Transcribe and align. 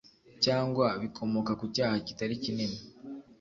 Cyangwa 0.43 0.87
bikomoka 1.01 1.51
ku 1.59 1.65
cyaha 1.75 1.97
kitari 2.07 2.35
kinini 2.43 2.77